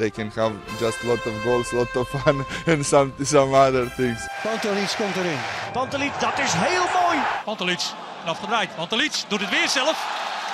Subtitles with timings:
[0.00, 4.28] They can have just lot of goals, lot of fun, and some some other things.
[4.42, 5.38] Pantelic komt erin.
[5.72, 7.18] Pantelic, dat is heel mooi.
[7.44, 7.80] Pantelic,
[8.24, 8.74] afgedraaid.
[8.76, 9.96] Pantelic doet het weer zelf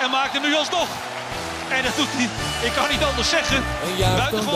[0.01, 0.87] en maakt hem nu alsnog.
[1.69, 2.29] En dat doet hij,
[2.67, 3.57] ik kan niet anders zeggen.
[3.57, 4.51] Een juichend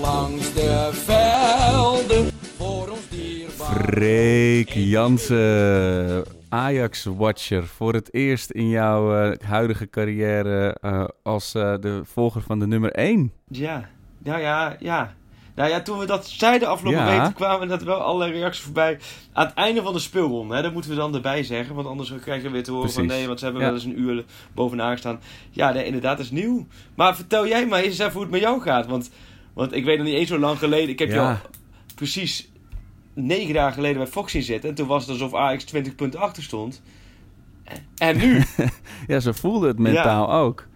[0.00, 2.30] langs de velden.
[2.56, 3.84] Voor ons dierbaar.
[3.84, 7.66] Freek Jansen, Ajax-watcher.
[7.66, 12.66] Voor het eerst in jouw eh, huidige carrière eh, als eh, de volger van de
[12.66, 13.32] nummer 1.
[13.48, 15.14] Ja, nou ja, ja.
[15.54, 17.22] Nou ja, toen we dat zeiden afgelopen Ja.
[17.24, 18.98] week, kwamen dat wel allerlei reacties voorbij.
[19.32, 21.74] Aan het einde van de speelronde, hè, dat moeten we dan erbij zeggen.
[21.74, 23.68] Want anders krijgen we weer te horen van nee, want ze hebben Ja.
[23.68, 25.20] wel eens een uur bovenaan gestaan.
[25.50, 26.66] Ja, nee, inderdaad, dat is nieuw.
[26.94, 28.86] Maar vertel jij maar eens even hoe het met jou gaat.
[28.86, 29.10] Want,
[29.54, 30.88] want ik weet nog niet eens zo lang geleden.
[30.88, 31.14] Ik heb Ja.
[31.14, 31.36] jou
[31.94, 32.49] precies
[33.14, 34.68] negen dagen geleden bij Fox zien zitten.
[34.68, 36.82] En toen was het alsof Ajax 20 punten achter stond.
[37.96, 38.42] En nu?
[39.06, 40.66] Ja, zo voelde het mentaal ook.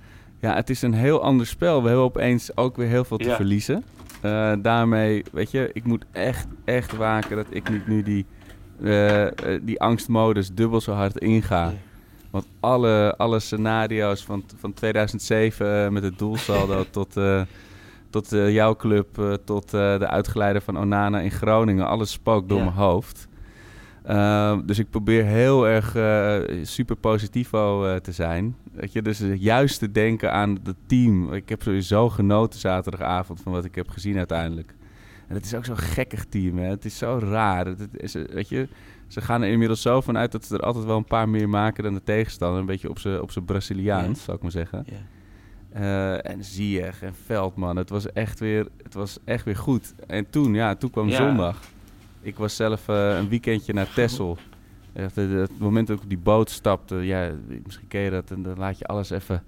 [0.40, 1.80] Ja, het is een heel ander spel.
[1.82, 3.36] We hebben opeens ook weer heel veel te Ja.
[3.36, 3.84] verliezen.
[4.20, 8.27] Eh, daarmee, weet je, ik moet echt, echt waken dat ik niet nu die,
[8.82, 11.72] eh, eh, die angstmodus dubbel zo hard inga.
[12.30, 17.14] Want alle, alle scenario's van, van 2007 eh, met het doelsaldo tot,
[18.15, 22.48] tot eh, jouw club, eh, tot eh, de uitgeleider van Onana in Groningen, alles spookt
[22.48, 22.65] door Ja.
[22.65, 23.29] mijn hoofd.
[24.05, 25.97] Ehm, dus ik probeer heel erg
[26.67, 28.57] super positivo eh, te zijn.
[28.73, 31.33] Weet je, dus juist te denken aan het team.
[31.33, 34.75] Ik heb sowieso genoten zaterdagavond van wat ik heb gezien uiteindelijk.
[35.29, 36.69] En het is ook zo'n gekkig team, hè.
[36.69, 37.67] Het is zo raar.
[37.67, 38.69] Het is, weet je,
[39.08, 41.48] ze gaan er inmiddels zo van uit dat ze er altijd wel een paar meer
[41.48, 42.61] maken dan de tegenstander.
[42.61, 44.83] Een beetje op zijn op Braziliaans, zou ik maar zeggen.
[44.86, 44.97] Ja.
[45.74, 47.77] Eh, en Ziyech en Veldman.
[47.77, 49.95] Het was echt weer, het was echt weer goed.
[50.07, 51.17] En toen, ja, toen kwam Ja.
[51.17, 51.61] zondag.
[52.20, 54.39] Ik was zelf eh, een weekendje naar Texel.
[54.92, 57.30] Echt, eh, Het moment dat ik op die boot stapte, ja,
[57.64, 59.42] misschien ken je dat, en dan laat je alles even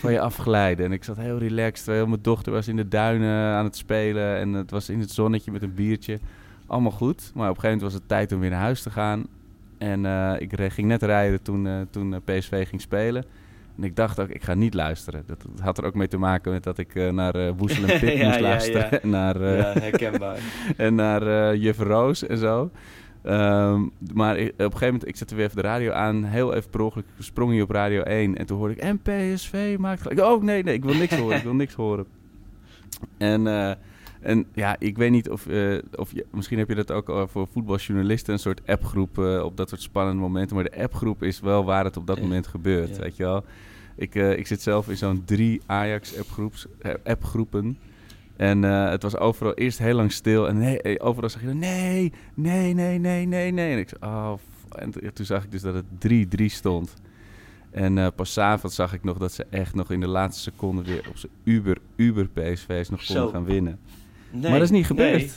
[0.00, 0.86] van je afglijden.
[0.86, 4.36] En ik zat heel relaxed, terwijl mijn dochter was in de duinen aan het spelen
[4.36, 6.18] en het was in het zonnetje met een biertje.
[6.66, 8.90] Allemaal goed, maar op een gegeven moment was het tijd om weer naar huis te
[8.90, 9.26] gaan.
[9.78, 13.24] En eh, ik ging net rijden toen, eh, toen eh, PSV ging spelen.
[13.76, 15.22] En ik dacht ook, ik ga niet luisteren.
[15.26, 17.84] Dat, dat had er ook mee te maken met dat ik eh, naar eh Woesel
[17.88, 18.88] en Pip Ja, moest ja, luisteren.
[18.90, 19.00] ja.
[19.02, 20.38] En naar, eh, ja, herkenbaar.
[20.76, 22.70] en naar Juf Roos en zo.
[23.22, 23.80] Ehm,
[24.14, 26.24] maar ik- op een gegeven moment, ik zette weer even de radio aan.
[26.24, 28.36] Heel even per ongeluk sprong hij op Radio 1.
[28.36, 30.20] En toen hoorde ik, en PSV maakt gelijk.
[30.20, 31.36] Oh nee, nee, ik wil niks horen.
[31.36, 32.06] Ik wil niks horen.
[33.18, 33.46] En,
[34.20, 37.28] en ja, ik weet niet of, eh, of je, misschien heb je dat ook al
[37.28, 40.56] voor voetbaljournalisten, een soort appgroep eh, op dat soort spannende momenten.
[40.56, 43.02] Maar de appgroep is wel waar het op dat moment gebeurt, Ja.
[43.02, 43.44] weet je wel.
[43.96, 46.14] Ik, eh, ik zit zelf in zo'n drie Ajax
[47.04, 47.78] appgroepen.
[48.36, 50.48] En het was overal eerst heel lang stil.
[50.48, 53.72] En nee, overal zag je dan, nee, nee, nee, nee, nee, nee.
[53.72, 54.32] En ik zei, oh,
[54.70, 56.94] en toen zag ik dus dat het 3-3 stond.
[57.70, 60.82] En eh pas avond zag ik nog dat ze echt nog in de laatste seconde
[60.82, 63.78] weer op zijn uber, uber PSV's nog konden gaan winnen.
[64.30, 65.12] Nee, maar dat is niet gebeurd.
[65.18, 65.30] nee.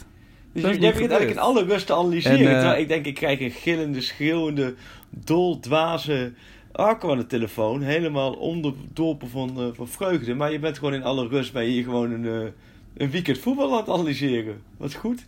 [0.54, 2.40] Dus jij niet begint eigenlijk in alle rust te analyseren.
[2.40, 4.76] En, eh, terwijl ik denk, ik krijg een gillende, schreeuwende,
[5.10, 6.34] doldwaze
[6.72, 7.82] Arco aan de telefoon.
[7.82, 10.34] Helemaal onderdolpen van, eh, van vreugde.
[10.36, 12.50] Maar je bent gewoon in alle rust ben je hier gewoon een, eh,
[12.98, 14.62] een weekend voetbal aan het analyseren.
[14.78, 15.28] Wat goed.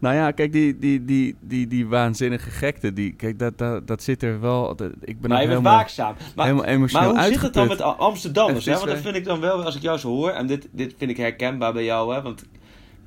[0.00, 4.02] Nou ja, kijk, die, die, die, die, die waanzinnige gekte, die, kijk, dat, dat, dat
[4.02, 4.76] zit er wel...
[4.76, 6.14] dat- ik ben maar je bent waakzaam.
[6.36, 8.64] Maar, helemaal emotioneel maar hoe zit het dan met Amsterdammers?
[8.64, 8.72] Hè?
[8.72, 11.10] Want dat vind ik dan wel, als ik jou zo hoor, en dit, dit vind
[11.10, 12.22] ik herkenbaar bij jou, hè?
[12.22, 12.44] want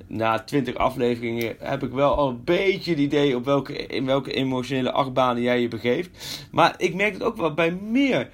[0.06, 4.32] na twintig afleveringen heb ik wel al een beetje het idee op welke, in welke
[4.32, 6.10] emotionele achtbanen jij je begeeft.
[6.50, 8.30] Maar ik merk het ook wel bij meer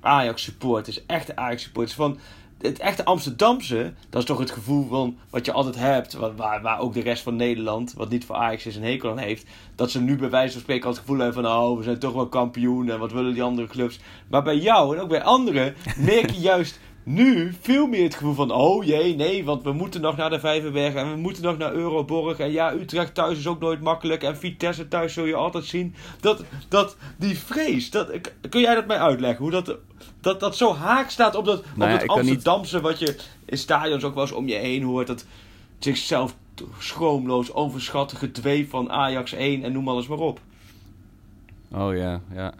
[0.00, 2.18] Ajax-supporters, echte Ajax-supporters, van
[2.58, 6.78] het echte Amsterdamse, dat is toch het gevoel van wat je altijd hebt, waar, waar
[6.78, 9.90] ook de rest van Nederland, wat niet voor Ajax is, een hekel aan heeft, dat
[9.90, 12.12] ze nu bij wijze van spreken al het gevoel hebben van, oh, we zijn toch
[12.12, 14.00] wel kampioen en wat willen die andere clubs.
[14.28, 18.34] Maar bij jou en ook bij anderen merk je juist nu veel meer het gevoel
[18.34, 21.58] van, oh jee, nee, want we moeten nog naar de Vijverberg en we moeten nog
[21.58, 22.38] naar Euroborg.
[22.38, 25.94] En ja, Utrecht thuis is ook nooit makkelijk en Vitesse thuis zul je altijd zien.
[26.20, 28.10] Dat, dat die vrees, dat,
[28.48, 29.42] kun jij dat mij uitleggen?
[29.42, 29.76] Hoe dat,
[30.20, 33.16] dat, dat zo haak staat op dat, Nou op dat kan niet- Amsterdamse wat je
[33.44, 35.06] in stadions ook wel eens om je heen hoort.
[35.06, 35.26] Dat
[35.78, 36.34] zichzelf
[36.78, 40.40] schroomloos overschatten gedweef van Ajax 1 en noem alles maar op.
[41.72, 42.54] Oh ja, ja.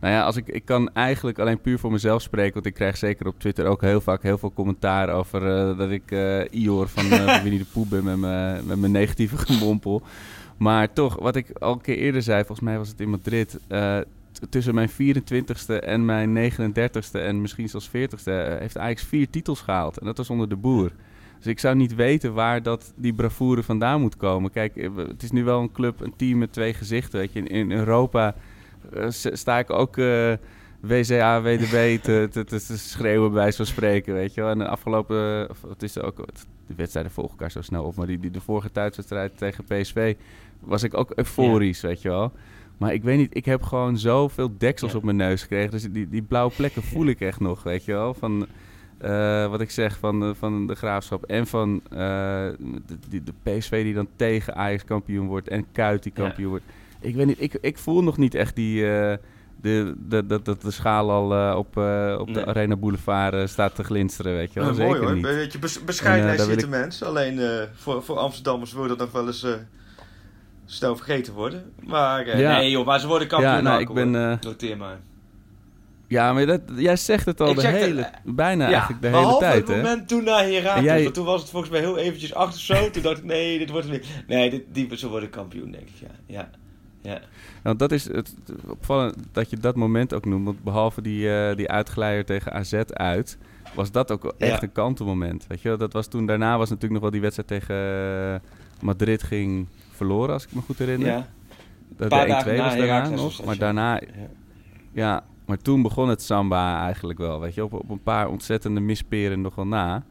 [0.00, 2.54] Nou ja, als ik, ik kan eigenlijk alleen puur voor mezelf spreken.
[2.54, 5.90] Want ik krijg zeker op Twitter ook heel vaak heel veel commentaar over eh, dat
[5.90, 10.02] ik eh Ior van, van Winnie de Poe ben met mijn, met mijn negatieve gemompel.
[10.56, 13.58] Maar toch, wat ik al een keer eerder zei, volgens mij was het in Madrid.
[14.48, 19.60] tussen mijn 24ste en mijn 39ste en misschien zelfs 40ste eh, heeft Ajax vier titels
[19.60, 19.98] gehaald.
[19.98, 20.92] En dat was onder de boer.
[21.36, 24.50] Dus ik zou niet weten waar dat, die bravoure vandaan moet komen.
[24.50, 27.18] Kijk, het is nu wel een club, een team met twee gezichten.
[27.18, 27.38] Weet je.
[27.38, 28.34] In, in Europa
[29.32, 30.32] sta ik ook eh,
[30.80, 34.50] WCA, WDB te, te, te, te schreeuwen bij van spreken, weet je wel.
[34.50, 36.16] En de afgelopen, of het is ook,
[36.66, 40.14] de wedstrijden volgen elkaar zo snel op, maar die, die, de vorige thuiswedstrijd tegen PSV
[40.60, 42.32] was ik ook euforisch, weet je wel.
[42.76, 44.98] Maar ik weet niet, ik heb gewoon zoveel deksels Ja.
[44.98, 45.70] op mijn neus gekregen.
[45.70, 48.14] Dus die, die blauwe plekken voel ik echt nog, weet je wel.
[48.14, 48.46] Van,
[48.98, 51.98] eh, wat ik zeg, van, de- van de Graafschap en van eh,
[53.08, 56.22] de, de PSV die dan tegen Ajax kampioen wordt en Kuit die Ja.
[56.22, 56.64] kampioen wordt.
[57.00, 58.90] Ik weet niet, ik, ik voel nog niet echt die...
[58.90, 59.16] eh,
[59.60, 62.34] de, de, de, de, de schaal al eh, op, eh, op Nee.
[62.34, 64.74] de Arena Boulevard staat te glinsteren, weet je wel.
[64.74, 65.14] Zeker mooi hoor.
[65.14, 65.24] niet.
[65.24, 67.02] Een beetje bes bescheidenheid zit de mens.
[67.02, 69.52] Alleen eh, voor, voor Amsterdammers wil dat nog wel eens eh,
[70.64, 71.72] snel vergeten worden.
[71.86, 72.56] Maar eh, Ja.
[72.58, 73.52] nee joh, maar ze worden kampioen.
[73.52, 74.30] Ja, nou, ik ben, hoor.
[74.30, 74.98] eh, Noteer maar.
[76.06, 79.20] Ja, maar dat, jij zegt het al Ik de het, hele, bijna eigenlijk de hele
[79.20, 79.76] behalve tijd, het hè?
[79.76, 80.74] moment toen naar Herakles.
[80.76, 82.90] En jij- Want toen was het volgens mij heel eventjes achter zo.
[82.90, 84.02] Toen dacht ik, nee, dit wordt weer.
[84.26, 85.94] Nee, dit, die, ze worden kampioen, denk ik.
[86.00, 86.50] Ja, ja.
[87.00, 87.20] Ja.
[87.62, 88.34] Want dat is het,
[88.66, 90.44] opvallend dat je dat moment ook noemt.
[90.44, 93.38] Want behalve die, eh die uitgeleider tegen AZ uit,
[93.74, 94.62] was dat ook echt Ja.
[94.62, 95.46] een kantelmoment.
[95.46, 95.78] Weet je wel?
[95.78, 98.40] Dat was toen, daarna was natuurlijk nog wel die wedstrijd tegen eh,
[98.80, 101.08] Madrid ging verloren, als ik me goed herinner.
[101.08, 101.26] ja.
[102.08, 103.36] Paar de 1-2 dagen na was daarna nog.
[103.36, 104.00] dat, Maar daarna, ja.
[104.92, 107.40] ja, maar toen begon het samba eigenlijk wel.
[107.40, 110.02] Weet je, op, op een paar ontzettende misperen nog wel na.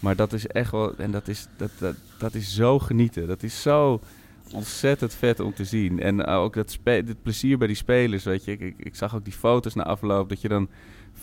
[0.00, 3.26] Maar dat is echt wel, en dat is, dat, dat, dat is zo genieten.
[3.26, 4.00] Dat is zo
[4.54, 6.00] ontzettend vet om te zien.
[6.00, 8.52] En uh, ook dat dit plezier bij die spelers, weet je.
[8.52, 10.68] Ik, ik, ik zag ook die foto's na afloop, dat je dan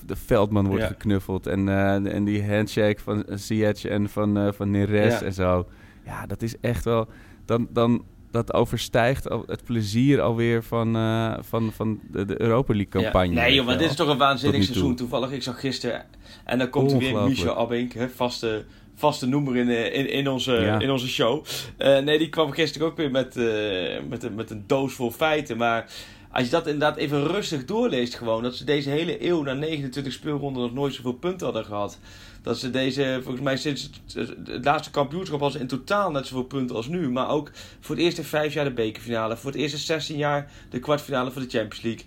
[0.06, 0.88] de Veldman wordt Ja.
[0.88, 1.48] geknuffeld.
[1.48, 5.26] En, uh, en die handshake van Ziyech en van, uh, van Neres Ja.
[5.26, 5.68] en zo.
[6.06, 7.08] Ja, dat is echt wel...
[7.46, 13.02] Dan, dan, dat overstijgt het plezier alweer van, uh, van, van de, de Europa League
[13.02, 13.34] campagne.
[13.34, 13.42] Ja.
[13.42, 14.66] Nee joh, maar dit is toch een waanzinnig toe.
[14.74, 14.96] seizoen.
[14.96, 16.06] Toevallig, ik zag gisteren...
[16.46, 17.24] En dan komt er weer.
[17.24, 18.66] Michel Abink, hè, vaste,
[18.98, 20.80] vaste noemer in, eh, in, in, onze, Ja.
[20.80, 21.46] in onze show.
[21.78, 23.44] Eh, nee, die kwam gisteren ook weer met, eh,
[24.10, 25.58] met, een, met een doos vol feiten.
[25.58, 25.92] Maar
[26.32, 28.44] als je dat inderdaad even rustig doorleest gewoon...
[28.44, 32.00] dat ze deze hele eeuw na 29 speelronden nog nooit zoveel punten hadden gehad...
[32.42, 36.44] Dat ze deze, volgens mij sinds het, het laatste kampioenschap ze in totaal net zoveel
[36.44, 37.10] punten als nu.
[37.10, 39.38] Maar ook voor het eerst in vijf jaar de bekerfinale.
[39.38, 42.06] Voor het eerst in 16 jaar de kwartfinale van de Champions League.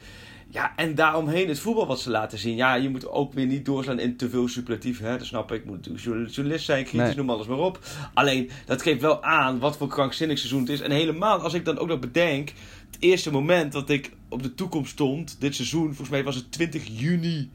[0.53, 2.57] Ja, en daaromheen het voetbal wat ze laten zien.
[2.57, 4.99] Ja, je moet ook weer niet doorslaan in te veel superlatief.
[5.01, 5.19] Hè?
[5.19, 5.59] Dat snap ik.
[5.61, 5.89] Ik moet
[6.31, 7.17] journalist zijn, kritisch, Nee.
[7.17, 7.79] noem alles maar op.
[8.15, 10.81] Alleen, dat geeft wel aan wat voor krankzinnig seizoen het is.
[10.81, 12.53] En helemaal als ik dan ook nog bedenk...
[12.91, 15.87] Het eerste moment dat ik op de toekomst stond, dit seizoen...
[15.87, 17.51] Volgens mij was het 20 juni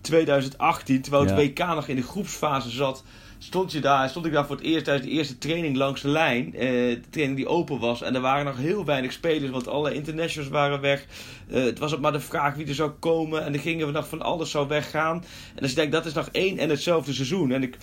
[0.00, 1.36] 2018, terwijl het Ja.
[1.66, 3.04] WK nog in de groepsfase zat,
[3.46, 6.08] stond, je daar, stond ik daar voor het eerst tijdens de eerste training langs de
[6.08, 6.54] lijn.
[6.54, 8.02] eh, de training die open was.
[8.02, 11.06] En er waren nog heel weinig spelers, want alle internationals waren weg.
[11.48, 13.44] Eh, het was ook maar de vraag wie er zou komen.
[13.44, 15.24] En dan gingen we nog van alles zou weggaan.
[15.54, 17.52] En dus ik denk, dat is nog één en hetzelfde seizoen.
[17.52, 17.76] En ik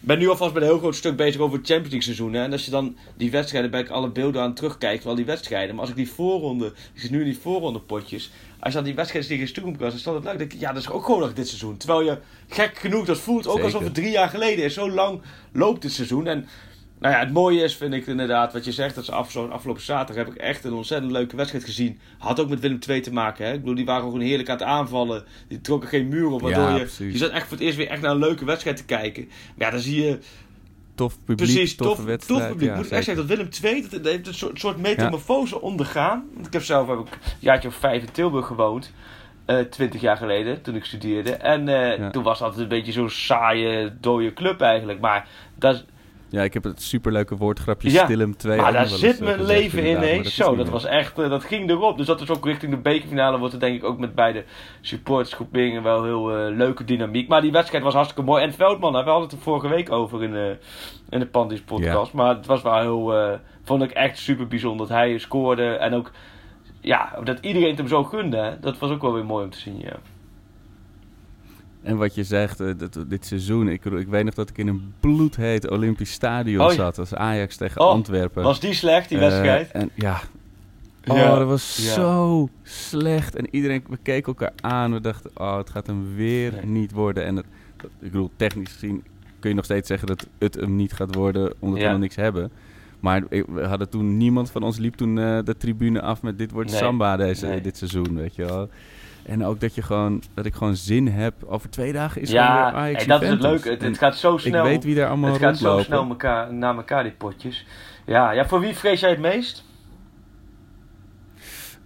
[0.00, 2.32] ben nu alvast met een heel groot stuk bezig over het Champions League seizoen.
[2.32, 2.42] Hè?
[2.42, 5.70] En als je dan die wedstrijden, ben ik alle beelden aan terugkijkt, wel die wedstrijden.
[5.74, 8.30] Maar als ik die voorronde, ik zit nu in die voorronde potjes.
[8.58, 10.38] Als je dan die wedstrijden tegen Stoekum was, dan stond het leuk.
[10.38, 11.76] denk ik, ja, dat is ook gewoon nog dit seizoen.
[11.76, 12.18] Terwijl je
[12.48, 13.64] gek genoeg dat voelt ook Zeker.
[13.64, 14.74] alsof het drie jaar geleden is.
[14.74, 15.20] Zo lang
[15.52, 16.26] loopt het seizoen.
[16.26, 16.46] En
[17.00, 19.52] nou ja, het mooie is, vind ik inderdaad, wat je zegt, dat ze af, zo'n
[19.52, 21.98] afgelopen zaterdag heb ik echt een ontzettend leuke wedstrijd gezien.
[22.18, 23.52] Had ook met Willem II te maken, hè.
[23.52, 25.24] Ik bedoel, die waren gewoon heerlijk aan het aanvallen.
[25.48, 27.12] Die trokken geen muur op, waardoor Ja, je...
[27.12, 29.24] Je zat echt voor het eerst weer echt naar een leuke wedstrijd te kijken.
[29.56, 30.18] Maar ja, dan zie je...
[30.94, 32.40] Tof publiek, Precies, tof, wedstrijd.
[32.40, 32.68] tof publiek.
[32.68, 33.22] Ja, ik moet echt zeker.
[33.22, 36.24] zeggen dat Willem II, dat, heeft een soort, soort metamorfose ondergaan.
[36.34, 38.92] Want ik heb zelf heb ik een jaartje of vijf in Tilburg gewoond.
[39.44, 41.30] eh, twintig jaar geleden, toen ik studeerde.
[41.32, 42.10] En eh, Ja.
[42.10, 45.00] toen was dat een beetje zo'n saaie, dode club eigenlijk.
[45.00, 45.84] Maar dat,
[46.30, 49.84] Ja, ik heb het superleuke woordgrapje Ja, Stilum 2 maar daar zit eh, mijn leven
[49.84, 51.96] in, is Zo, dat was echt, eh, dat ging erop.
[51.96, 54.44] Dus dat is ook richting de bekerfinale wordt er denk ik ook met beide
[54.80, 57.28] supportersgroeperingen wel heel eh, leuke dynamiek.
[57.28, 58.42] Maar die wedstrijd was hartstikke mooi.
[58.42, 60.50] En Veldman, hè, we hadden het er vorige week over in, eh,
[61.08, 62.12] in de Pandis podcast.
[62.12, 65.66] Maar het was wel heel, vond ik echt super bijzonder dat hij scoorde.
[65.66, 66.10] En ook,
[66.80, 68.36] ja, dat iedereen het hem zo gunde.
[68.36, 68.60] Hè.
[68.60, 69.96] Dat was ook wel weer mooi om te zien, ja.
[71.88, 74.92] En wat je zegt, dat, dit seizoen, ik, ik weet nog dat ik in een
[75.00, 76.98] bloedheet Olympisch stadion Oh zat.
[76.98, 78.42] als Ajax tegen Oh, Antwerpen.
[78.42, 79.70] Was die slecht, die Eh, wedstrijd?
[79.70, 80.20] en ja,
[81.06, 81.92] oh, Ja, dat was ja.
[81.92, 83.36] zo slecht.
[83.36, 84.92] En iedereen, we keken elkaar aan.
[84.92, 86.64] We dachten, oh, het gaat hem weer Nee.
[86.66, 87.24] niet worden.
[87.24, 87.46] En het,
[87.82, 89.04] ik bedoel, technisch gezien
[89.38, 91.84] kun je nog steeds zeggen dat het hem niet gaat worden, omdat Ja.
[91.86, 92.50] we nog niks hebben.
[93.00, 96.50] Maar we hadden toen, niemand van ons liep toen eh, de tribune af met dit
[96.50, 96.78] wordt Nee.
[96.78, 97.60] Samba deze, Nee.
[97.60, 98.68] dit seizoen, weet je wel.
[99.28, 101.34] En ook dat, je gewoon, dat ik gewoon zin heb.
[101.44, 103.84] Over twee dagen is ja, weer Ajax hey, dat is het leuke.
[103.84, 104.64] Het, gaat zo snel.
[104.66, 107.66] Ik weet wie daar allemaal het gaat zo snel mekaar, naar elkaar, die potjes.
[108.06, 109.64] Ja, ja, voor wie vrees jij het meest?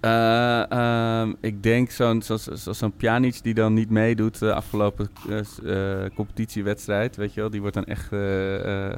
[0.01, 5.09] Eh, ehm, ik denk zo'n zo, zo, zo'n Pjanic die dan niet meedoet de afgelopen
[5.29, 8.09] eh, s- eh, competitiewedstrijd, weet je wel, die wordt dan echt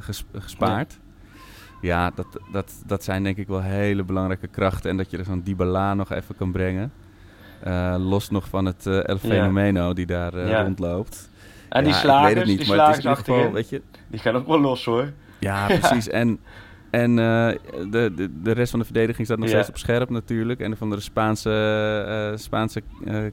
[0.04, 0.98] ges- gespaard.
[1.80, 5.24] Ja, dat, dat, dat zijn denk ik wel hele belangrijke krachten en dat je er
[5.24, 6.92] zo'n Dybala nog even kan brengen.
[7.64, 9.18] Eh, los nog van het eh El.
[9.18, 10.62] Fenomeno die daar eh, Ja.
[10.62, 11.30] rondloopt.
[11.68, 13.34] En die slagers, ik weet het niet, die maar het is slagers in ieder geval,
[13.34, 15.12] achterin, weet je, die gaan ook wel los hoor.
[15.38, 16.08] ja, precies.
[16.08, 16.40] En,
[16.90, 20.60] en de, de, de rest van de verdediging staat nog steeds op scherp natuurlijk.
[20.60, 21.50] En van de Spaanse,
[22.32, 22.82] eh, Spaanse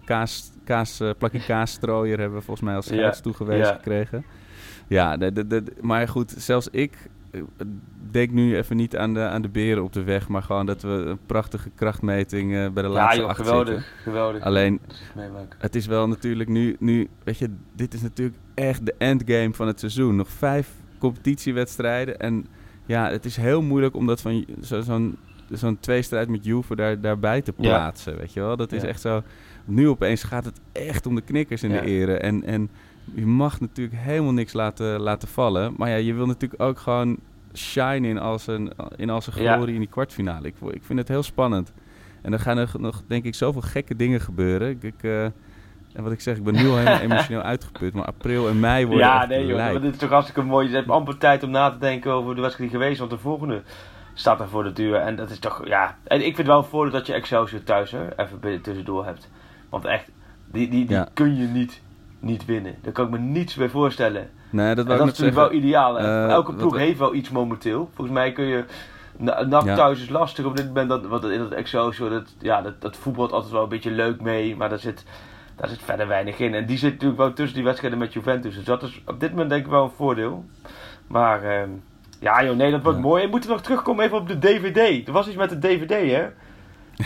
[0.05, 4.25] kaas, kaas, plakje kaasstrooier hebben we volgens mij als scheids toegewezen gekregen.
[4.87, 6.97] Ja, de, de, de, maar goed, zelfs ik
[8.11, 10.27] denk nu even niet aan de, aan de beren op de weg.
[10.27, 13.67] Maar gewoon dat we een prachtige krachtmeting eh, bij de Ja laatste joh, acht geweldig.
[13.67, 13.85] zitten.
[14.03, 14.41] Geweldig.
[14.43, 14.79] Alleen,
[15.57, 19.67] het is wel natuurlijk nu, nu, weet je, dit is natuurlijk echt de endgame van
[19.67, 20.15] het seizoen.
[20.15, 20.69] Nog vijf
[20.99, 22.45] competitiewedstrijden en
[22.85, 25.17] ja, het is heel moeilijk om dat van zo- zo'n
[25.49, 27.67] zo'n tweestrijd met Juve daar, daarbij te Ja.
[27.69, 28.57] plaatsen, weet je wel.
[28.57, 28.87] Dat is Ja.
[28.87, 29.23] echt zo,
[29.65, 32.69] nu opeens gaat het echt om de knikkers in de eren en, en
[33.13, 35.73] je mag natuurlijk helemaal niks laten, laten vallen.
[35.77, 37.17] Maar ja, je wil natuurlijk ook gewoon
[37.53, 39.53] shine in al zijn, in al zijn Ja.
[39.55, 40.47] glorie in die kwartfinale.
[40.47, 41.73] Ik, ik vind het heel spannend.
[42.21, 44.69] En er gaan er nog, denk ik, zoveel gekke dingen gebeuren.
[44.69, 47.93] Ik, ik, eh, en wat ik zeg, ik ben nu al helemaal emotioneel uitgeput.
[47.93, 50.69] Maar april en mei worden Ja, nee joh, maar dit is toch hartstikke mooi.
[50.69, 53.17] Je hebt amper tijd om na te denken over de wedstrijd die geweest, want de
[53.17, 53.61] volgende
[54.13, 54.95] staat er voor de deur.
[54.95, 55.97] En dat is toch, ja.
[56.03, 59.29] En ik vind het wel een voordeel dat je Excelsior thuis hè, even tussendoor hebt.
[59.69, 60.11] Want echt,
[60.51, 61.07] die, die, die Ja.
[61.13, 61.81] kun je niet,
[62.21, 62.75] niet winnen.
[62.81, 64.29] Daar kan ik me niets bij voorstellen.
[64.49, 65.51] Nee, dat En dat is natuurlijk zeggen.
[65.51, 65.99] wel ideaal.
[65.99, 67.89] Eh, Elke ploeg heeft wel iets momenteel.
[67.93, 68.63] Volgens mij kun je...
[69.17, 69.75] Na- NAC Ja.
[69.75, 70.89] thuis is lastig op dit moment.
[70.89, 74.21] Dat, want in dat Excelsior, dat, ja, dat, dat voetbalt altijd wel een beetje leuk
[74.21, 74.55] mee.
[74.55, 75.05] Maar daar zit,
[75.55, 76.53] daar zit verder weinig in.
[76.53, 78.55] En die zit natuurlijk wel tussen die wedstrijden met Juventus.
[78.55, 80.45] Dus dat is op dit moment denk ik wel een voordeel.
[81.07, 81.69] Maar ehm,
[82.19, 83.03] ja joh, nee, dat wordt Ja.
[83.03, 83.19] mooi.
[83.19, 85.07] En we moeten nog terugkomen even op de DVD.
[85.07, 86.25] Er was iets met de DVD, hè?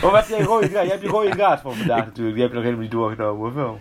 [0.06, 0.84] Of heb jij rode draad?
[0.84, 2.34] Je hebt die rode draad van vandaag natuurlijk.
[2.34, 3.78] Die heb je nog helemaal niet doorgenomen, of wel?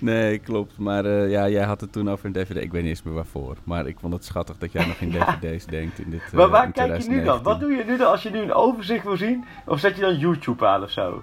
[0.00, 0.78] Nee, klopt.
[0.78, 2.56] Maar eh, ja, jij had het toen over een DVD.
[2.56, 3.56] Ik weet niet eens meer waarvoor.
[3.64, 5.10] Maar ik vond het schattig dat jij nog in
[5.40, 7.42] dvd's denkt in dit eh, Maar waar in kijk je nu dan?
[7.42, 7.42] 2019.
[7.42, 9.44] Wat doe je nu dan als je nu een overzicht wil zien?
[9.66, 11.22] Of zet je dan YouTube aan of zo?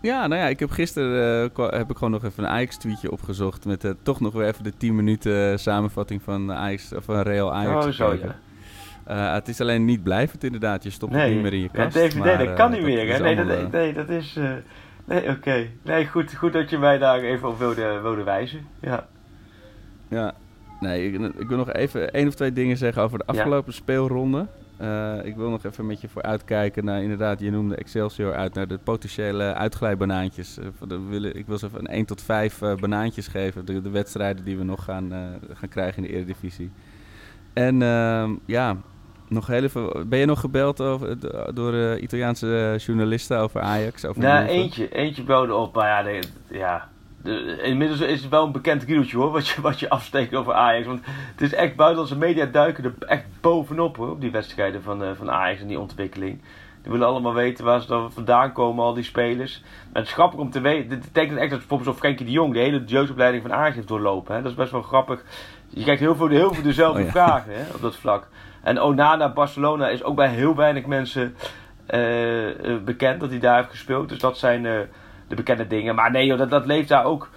[0.00, 3.64] Ja, nou ja, ik heb gisteren eh, heb ik gewoon nog even een Ajax-tweetje opgezocht.
[3.64, 7.20] Met eh, toch nog weer even de 10 minuten eh, samenvatting van, Ajax, of van
[7.20, 7.86] Real Ajax.
[7.86, 8.36] oh, zo ja.
[9.04, 10.82] Eh, het is alleen niet blijvend inderdaad.
[10.82, 11.96] Je stopt het niet meer in je ja, kast.
[11.96, 13.18] DVD, maar, dat eh, kan niet meer, hè?
[13.18, 14.36] Nee, dat, eh, nee, dat is...
[14.36, 14.50] eh,
[15.04, 15.66] nee, oké.
[15.82, 18.66] Nee, goed, goed dat je mij daar even op wilde, wilde wijzen.
[18.80, 19.06] Ja.
[20.08, 20.34] Ja,
[20.80, 23.32] nee, ik, ik wil nog even één of twee dingen zeggen over de Ja.
[23.38, 24.46] afgelopen speelronde.
[24.76, 28.54] Eh, ik wil nog even met je voor uitkijken naar, inderdaad, je noemde Excelsior uit,
[28.54, 30.58] naar de potentiële uitglijbanaantjes.
[30.58, 34.44] Eh, ik wil ze even een 1 tot 5 eh, banaantjes geven, de, de wedstrijden
[34.44, 35.12] die we nog gaan,
[35.52, 36.70] gaan krijgen in de Eredivisie.
[37.52, 38.76] En ehm, ja,
[39.34, 41.16] nog heel even, ben je nog gebeld over,
[41.54, 44.04] door eh, Italiaanse eh, journalisten over Ajax?
[44.04, 46.88] Over Nou, eentje, eentje belde op, maar ja, nee, ja.
[47.22, 50.52] De, inmiddels is het wel een bekend riedeltje hoor, wat je, wat je afsteekt over
[50.52, 50.86] Ajax.
[50.86, 55.04] Want het is echt, buitenlandse media duiken er echt bovenop hoor, op die wedstrijden van,
[55.04, 56.40] eh, van Ajax en die ontwikkeling.
[56.84, 59.60] Die willen allemaal weten waar ze dan vandaan komen, al die spelers.
[59.62, 62.32] Maar het is grappig om te weten, dit betekent echt dat bijvoorbeeld zo'n Frenkie de
[62.32, 64.34] Jong de hele jeugdopleiding van Ajax heeft doorlopen.
[64.34, 64.42] Hè?
[64.42, 65.22] Dat is best wel grappig.
[65.68, 67.10] Je krijgt heel veel, heel veel dezelfde Oh ja.
[67.12, 68.28] vragen hè, op dat vlak.
[68.62, 71.34] En Onana, Barcelona is ook bij heel weinig mensen
[71.86, 74.08] eh, eh, bekend dat hij daar heeft gespeeld.
[74.08, 74.72] Dus dat zijn eh,
[75.28, 75.94] de bekende dingen.
[75.94, 77.28] Maar nee, joh, dat, dat leeft daar ook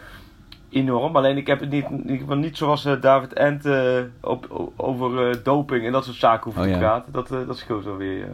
[0.69, 1.15] enorm.
[1.15, 1.89] Alleen ik heb het niet,
[2.27, 3.65] niet zoals David Ent
[4.21, 6.79] op, over doping en dat soort zaken hoeven Oh, te ja.
[6.79, 7.11] praten.
[7.11, 8.17] Dat, dat scheelt wel weer.
[8.17, 8.25] ja.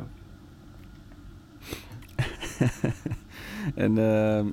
[3.75, 4.45] En ehm,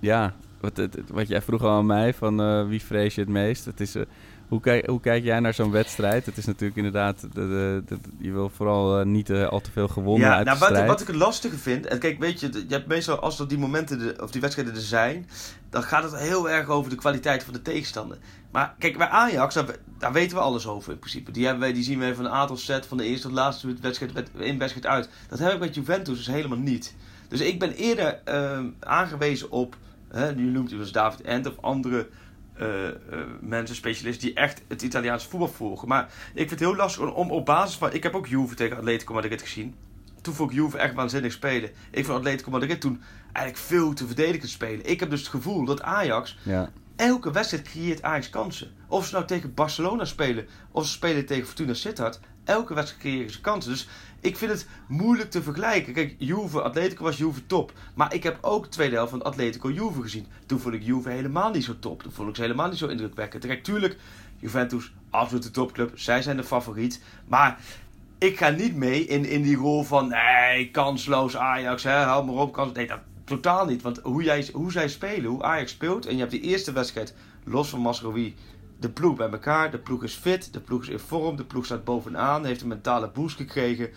[0.00, 0.80] ja, wat,
[1.12, 3.64] wat jij vroeg al aan mij, van eh, wie vrees je het meest?
[3.64, 4.02] Het is, eh,
[4.48, 6.26] hoe, kijk, hoe kijk jij naar zo'n wedstrijd?
[6.26, 9.88] Het is natuurlijk inderdaad, de, de, de- je wil vooral eh, niet al te veel
[9.88, 11.86] gewonnen Ja, uit nou, de wat, wat ik het lastige vind.
[11.86, 14.74] En kijk, weet je, je hebt meestal als er die momenten de- of die wedstrijden
[14.74, 15.28] er zijn.
[15.70, 18.18] dan gaat het heel erg over de kwaliteit van de tegenstander.
[18.50, 21.30] Maar kijk, bij Ajax, daar, daar weten we alles over in principe.
[21.30, 23.74] Die, hebben wij, die zien we van een aantal set van de eerste tot laatste
[23.80, 25.08] wedstrijd wed- in wedstrijd uit.
[25.28, 26.94] Dat heb ik met Juventus dus helemaal niet.
[27.28, 29.76] Dus ik ben eerder ehm, aangewezen op.
[30.08, 32.08] Hè, nu noemt u dus David Ent of andere.
[32.54, 32.94] eh, eh,
[33.40, 35.88] mensen, specialisten die echt het Italiaanse voetbal volgen.
[35.88, 37.92] Maar ik vind het heel lastig om op basis van.
[37.92, 39.74] Ik heb ook Juve tegen Atletico Madrid gezien
[40.24, 41.70] toen vond ik Juve echt waanzinnig spelen.
[41.90, 43.02] Ik vond Atletico Madrid toen
[43.32, 44.90] eigenlijk veel te verdedigend spelen.
[44.90, 48.70] Ik heb dus het gevoel dat Ajax Ja, elke wedstrijd creëert Ajax kansen.
[48.86, 52.20] Of ze nou tegen Barcelona spelen, of ze spelen tegen Fortuna Sittard.
[52.44, 53.70] Elke wedstrijd creëren ze kansen.
[53.70, 53.88] Dus
[54.24, 55.92] ik vind het moeilijk te vergelijken.
[55.92, 57.72] Kijk, Juve, Atletico was Juve top.
[57.94, 60.26] Maar ik heb ook de tweede helft van Atletico Juve gezien.
[60.46, 62.02] Toen vond ik Juve helemaal niet zo top.
[62.02, 63.46] Toen vond ik ze helemaal niet zo indrukwekkend.
[63.46, 63.96] Kijk, tuurlijk,
[64.38, 65.98] Juventus, absolute topclub.
[65.98, 67.02] Zij zijn de favoriet.
[67.26, 67.58] Maar
[68.18, 70.08] ik ga niet mee in, in die rol van...
[70.08, 72.52] Nee, kansloos Ajax, hè, hou maar op.
[72.52, 72.72] Kans...
[72.72, 73.82] Nee, dat totaal niet.
[73.82, 76.06] Want hoe, jij, hoe zij spelen, hoe Ajax speelt...
[76.06, 77.14] En je hebt die eerste wedstrijd,
[77.44, 78.34] los van Masrowi
[78.84, 79.70] de ploeg bij elkaar.
[79.70, 82.68] De ploeg is fit, de ploeg is in vorm, de ploeg staat bovenaan, heeft een
[82.68, 83.90] mentale boost gekregen.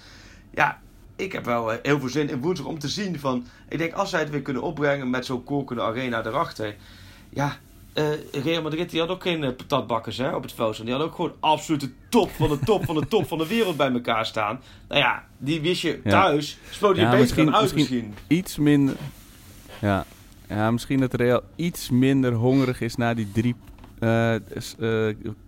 [0.54, 0.80] Ja,
[1.16, 3.46] ik heb wel eh, heel veel zin in woensdag om te zien van...
[3.70, 6.76] Ik denk, als zij het weer kunnen opbrengen met zo'n kokende arena erachter...
[7.30, 7.58] Ja,
[7.94, 10.86] uh, Real Madrid die had ook geen uh, patatbakkers hè, op het veld.
[10.86, 13.78] Die had ook gewoon absolute top van de top van de top van de wereld
[13.78, 14.60] bij elkaar staan.
[14.88, 16.60] Nou ja, die wist je thuis.
[16.64, 16.74] Ja.
[16.74, 18.14] Speelde je ja, beter misschien, uit misschien.
[18.28, 18.96] Iets minder...
[19.82, 20.06] Ja.
[20.50, 23.56] ja, misschien dat Real iets minder hongerig is na die drie
[24.00, 24.36] uh,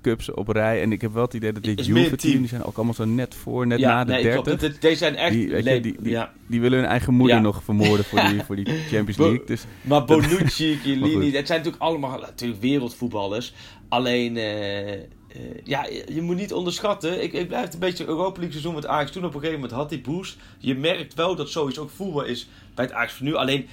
[0.01, 0.81] cups op rij.
[0.81, 3.35] En ik heb wel het idee dat dit Juve-team, die zijn ook allemaal zo net
[3.35, 4.79] voor, net na de nee, 30.
[4.79, 5.33] Deze zijn echt...
[5.33, 6.31] Die, die, die, ja.
[6.47, 9.45] die, willen hun eigen moeder nog vermoorden voor die, voor die Champions League.
[9.45, 13.53] Dus, maar Bonucci, Chiellini, dat zijn natuurlijk allemaal natuurlijk wereldvoetballers.
[13.89, 14.35] Alleen...
[14.35, 15.17] Uh,
[15.63, 17.23] ja, je moet niet onderschatten.
[17.23, 19.59] Ik, ik blijf het een beetje Europa League seizoen met Ajax toen op een gegeven
[19.59, 20.37] moment had die boost.
[20.57, 23.35] Je merkt wel dat zoiets ook voetbal is bij het Ajax van nu.
[23.35, 23.67] Alleen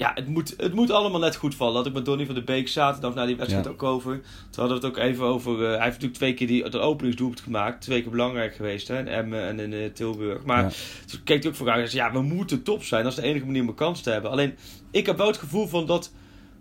[0.00, 1.74] ja, het moet, het moet allemaal net goed vallen.
[1.74, 4.12] Dat ik met Donny van de Beek zaterdag naar die wedstrijd ook over.
[4.50, 5.52] Toen hadden we het ook even over.
[5.52, 7.80] Uh, hij heeft natuurlijk twee keer die, het openingsdoelpunt gemaakt.
[7.80, 10.44] Twee keer belangrijk geweest hè, in Emmen en in uh, Tilburg.
[10.44, 10.70] Maar ja.
[11.06, 13.02] toen keek hij ook voor en zei: Ja, we moeten top zijn.
[13.02, 14.30] Dat is de enige manier om een kans te hebben.
[14.30, 14.54] Alleen,
[14.90, 16.12] ik heb wel het gevoel van dat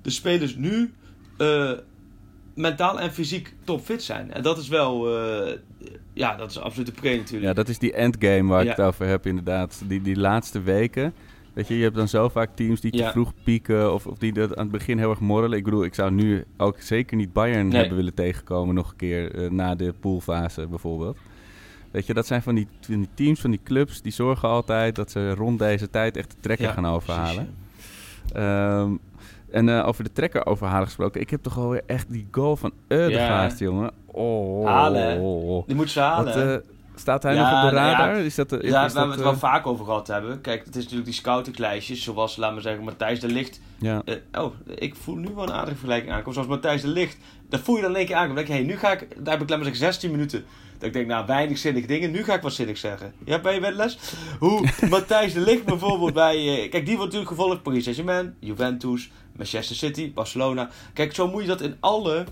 [0.01, 0.93] de spelers nu.
[1.37, 1.71] Uh,
[2.55, 4.33] mentaal en fysiek topfit zijn.
[4.33, 5.09] En dat is wel,
[6.13, 7.43] ja, dat is absoluut de pre natuurlijk.
[7.43, 9.81] Ja, dat is die endgame waar ik het over heb inderdaad.
[9.85, 11.13] Die, die laatste weken,
[11.59, 14.33] Weet je, je hebt dan zo vaak teams die te vroeg pieken of, of die
[14.33, 15.57] dat aan het begin heel erg morrelen.
[15.57, 19.35] Ik bedoel, ik zou nu ook zeker niet Bayern hebben willen tegenkomen nog een keer
[19.35, 21.17] uh, na de poolfase bijvoorbeeld.
[21.91, 24.95] Weet je, dat zijn van die, van die, teams, van die clubs, die zorgen altijd
[24.95, 27.55] dat ze rond deze tijd echt de trekker gaan overhalen.
[28.37, 28.99] Um,
[29.51, 32.71] en uh, over de trekker overhalen gesproken, ik heb toch alweer echt die goal van
[32.87, 33.91] Eudegaard, jongen.
[34.05, 35.63] Oh, halen.
[35.65, 36.25] Die moet ze halen.
[36.25, 38.17] Wat, uh, Staat hij nog op de nou radar?
[38.17, 40.41] Ja, is dat, is, ja is waar we het wel eh, vaak over gehad hebben.
[40.41, 43.61] Kijk, het is natuurlijk die scoutinglijstjes, zoals, laten we zeggen, Matthijs de Licht.
[43.77, 44.01] Ja.
[44.05, 46.33] Uh, oh, ik voel nu wel een aardige vergelijking aankomen.
[46.33, 47.17] Zoals Matthijs de Licht.
[47.49, 48.35] Dat voel je dan een keer aankomen.
[48.35, 50.45] Dan denk je, hey, nu ga ik, daar heb ik, laten we zeggen, 16 minuten.
[50.77, 52.11] Dat ik denk, nou, weinig zinnige dingen.
[52.11, 53.13] Nu ga ik wat zinnig zeggen.
[53.25, 53.97] Ja, ben je bij de les?
[54.39, 56.37] Hoe Matthijs de Licht bijvoorbeeld bij...
[56.37, 60.69] Uh, kijk, die wordt natuurlijk gevolgd Paris Saint-Germain, Juventus, Manchester City, Barcelona.
[60.93, 62.25] Kijk, zo moet je dat in alle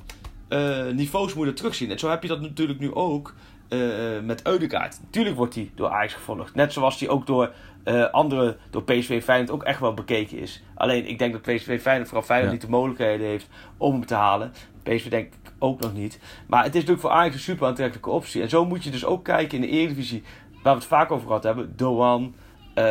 [0.93, 1.91] niveaus moet terugzien.
[1.91, 3.33] En zo heb je dat natuurlijk nu ook
[3.69, 4.99] uh, met Eudegaard.
[5.03, 6.55] Natuurlijk wordt hij door Ajax gevolgd.
[6.55, 7.53] Net zoals hij ook door
[7.85, 10.63] uh, andere, door PSV Feyenoord ook echt wel bekeken is.
[10.75, 14.15] Alleen ik denk dat PSV Feyenoord vooral Feyenoord niet de mogelijkheden heeft om hem te
[14.15, 14.53] halen.
[14.83, 16.19] PSV denk ik ook nog niet.
[16.47, 18.41] Maar het is natuurlijk voor Ajax een super aantrekkelijke optie.
[18.41, 20.23] En zo moet je dus ook kijken in de Eredivisie,
[20.63, 21.73] waar we het vaak over gehad hebben.
[21.75, 22.35] Doan,
[22.75, 22.85] uh,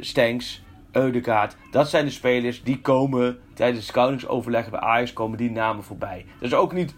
[0.00, 0.62] Stenks,
[0.92, 1.56] Eudegaard.
[1.70, 6.26] Dat zijn de spelers die komen tijdens de scoutingsoverleggen bij Ajax komen die namen voorbij.
[6.40, 6.94] Dus ook niet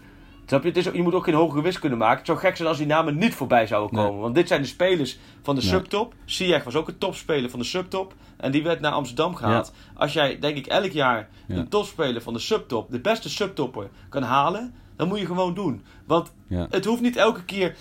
[0.49, 0.67] je?
[0.67, 2.17] Het is, je moet ook geen hogere wiskunde maken.
[2.17, 4.21] Het zou gek zijn als die namen niet voorbij zouden komen.
[4.21, 6.13] Want dit zijn de spelers van de subtop.
[6.25, 8.13] Ziyech was ook een topspeler van de subtop.
[8.37, 9.73] En die werd naar Amsterdam gehaald.
[9.93, 14.23] Als jij, denk ik, elk jaar een topspeler van de subtop, de beste subtopper, kan
[14.23, 15.83] halen, dan moet je gewoon doen.
[16.05, 16.33] Want
[16.69, 17.75] het hoeft niet elke keer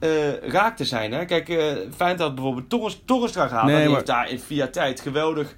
[0.00, 1.12] uh, raak te zijn.
[1.12, 1.24] Hè?
[1.24, 1.56] Kijk, uh,
[1.94, 3.66] Feyenoord had bijvoorbeeld Torres, Torres gehaald.
[3.66, 5.54] Nee, die heeft daar in via tijd geweldig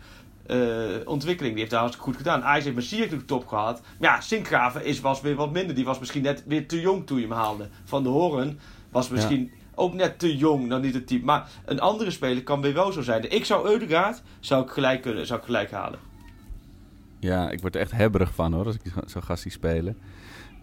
[0.46, 0.57] uh,
[1.04, 1.52] ontwikkeling.
[1.52, 2.42] Die heeft daar hartstikke goed gedaan.
[2.42, 3.83] Ajax heeft Messier natuurlijk top gehad.
[4.00, 5.74] Maar ja, Sinkgraven is, was weer wat minder.
[5.74, 7.68] Die was misschien net weer te jong toen je hem haalde.
[7.85, 8.59] Van de Horen
[8.90, 11.24] was misschien ook net te jong, dan niet het type.
[11.24, 13.30] Maar een andere speler kan weer wel zo zijn.
[13.30, 15.98] Ik zou Eudegaard zou ik gelijk, kunnen, zou ik gelijk halen.
[17.18, 19.98] Ja, ik word er echt hebberig van hoor, als ik zo gast zie spelen.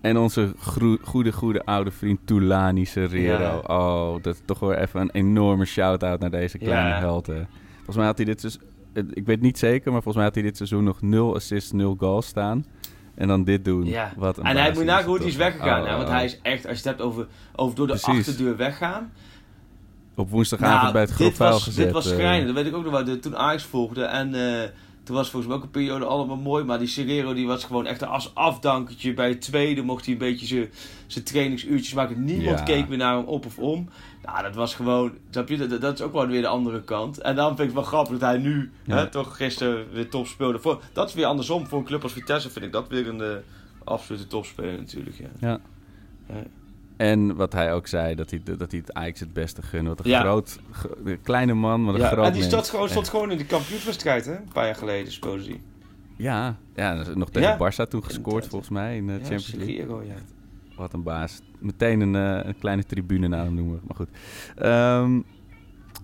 [0.02, 0.54] En onze
[1.02, 3.62] goede, goede oude vriend Tulani Serrero.
[3.68, 7.00] Oh, dat is toch weer even een enorme shout-out naar deze kleine ja.
[7.00, 7.48] helden.
[7.76, 8.60] Volgens mij had hij dit dus
[8.94, 11.96] ik weet niet zeker, maar volgens mij had hij dit seizoen nog 0 assists, 0
[12.00, 12.66] goals staan.
[13.16, 13.86] En dan dit doen.
[13.86, 14.14] Ja.
[14.18, 15.84] Wat en hij moet nagaan hoe hij is weggegaan.
[15.84, 19.12] Oh, want hij is echt, als je het hebt over, over door de achterdeur weggaan.
[20.16, 21.76] Op woensdagavond nou, bij het groep gezet.
[21.76, 22.40] Dit was schrijnend.
[22.40, 23.20] Uh, dat weet ik ook nog wel.
[23.20, 24.04] Toen Ajax volgde.
[24.04, 24.62] En uh,
[25.04, 26.64] toen was volgens mij ook een periode allemaal mooi.
[26.64, 29.14] Maar die Serrero die was gewoon echt een als afdankertje.
[29.14, 30.70] Bij het tweede mocht hij een beetje
[31.08, 32.24] zijn trainingsuurtjes maken.
[32.24, 33.90] Niemand keek meer naar hem op of om.
[34.24, 35.12] Nou, dat was gewoon.
[35.30, 35.48] Dat,
[35.82, 37.18] dat is ook wel weer de andere kant.
[37.18, 40.28] En dan vind ik het wel grappig dat hij nu hè, toch gisteren weer top
[40.28, 40.60] speelde.
[40.60, 41.68] Voor, dat is weer andersom.
[41.68, 43.28] Voor een club als Vitesse vind ik dat weer een uh,
[43.84, 45.18] absolute topspeler natuurlijk.
[45.18, 45.30] Ja.
[45.40, 45.60] ja.
[47.02, 49.88] En wat hij ook zei, dat hij, dat hij het Ajax het beste gun.
[49.88, 50.60] Wat een groot,
[51.24, 52.08] kleine man, maar een ja.
[52.08, 54.36] groot En die stond gewoon, stond gewoon in de kampioenswedstrijd, hè?
[54.36, 55.62] Een paar jaar geleden speelde hij.
[56.18, 57.58] Ja, ja nog tegen.
[57.58, 60.06] Barça toen gescoord volgens mij in de Ja, Champions League.
[60.06, 60.14] Ja.
[60.76, 61.42] Wat een baas.
[61.60, 63.82] Meteen een, eh, een kleine tribune naar hem noemen.
[63.88, 64.10] Maar goed.
[64.56, 65.22] Ehm,